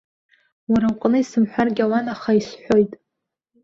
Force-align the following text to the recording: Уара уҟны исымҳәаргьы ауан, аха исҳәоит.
Уара 0.71 0.87
уҟны 0.93 1.17
исымҳәаргьы 1.21 1.83
ауан, 1.85 2.05
аха 2.13 2.31
исҳәоит. 2.39 2.91